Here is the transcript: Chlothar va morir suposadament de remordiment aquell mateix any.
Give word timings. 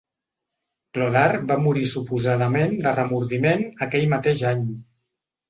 Chlothar 0.97 1.35
va 1.51 1.57
morir 1.65 1.83
suposadament 1.89 2.73
de 2.87 2.95
remordiment 3.01 3.63
aquell 3.89 4.09
mateix 4.17 4.45
any. 4.55 4.67